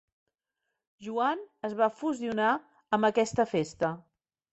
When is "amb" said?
2.99-3.09